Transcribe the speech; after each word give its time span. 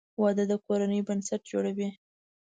•واده 0.21 0.43
د 0.51 0.53
کورنۍ 0.65 1.01
بنسټ 1.07 1.41
جوړوي. 1.51 1.89